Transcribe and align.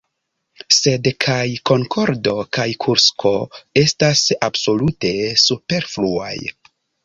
Sed 0.75 1.09
kaj 1.25 1.43
Konkordo 1.71 2.33
kaj 2.59 2.67
Kursko 2.85 3.35
estas 3.85 4.27
absolute 4.51 5.15
superfluaj. 5.47 6.37